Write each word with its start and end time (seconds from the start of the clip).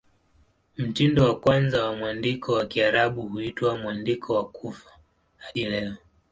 Mtindo 0.77 1.25
wa 1.25 1.39
kwanza 1.39 1.83
wa 1.85 1.95
mwandiko 1.95 2.53
wa 2.53 2.65
Kiarabu 2.65 3.21
huitwa 3.21 3.77
"Mwandiko 3.77 4.33
wa 4.35 4.49
Kufa" 4.49 4.89
hadi 5.37 5.65
leo. 5.65 5.93